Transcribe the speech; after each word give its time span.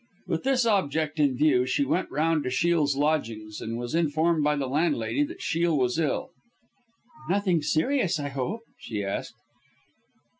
With 0.25 0.43
this 0.45 0.65
object 0.65 1.19
in 1.19 1.37
view 1.37 1.67
she 1.67 1.85
went 1.85 2.09
round 2.09 2.43
to 2.45 2.49
Shiel's 2.49 2.95
lodgings, 2.95 3.61
and 3.61 3.77
was 3.77 3.93
informed 3.93 4.43
by 4.43 4.55
the 4.55 4.65
landlady 4.65 5.21
that 5.25 5.43
Shiel 5.43 5.77
was 5.77 5.99
ill. 5.99 6.31
"Nothing 7.29 7.61
serious 7.61 8.19
I 8.19 8.29
hope?" 8.29 8.61
she 8.79 9.03
asked. 9.03 9.35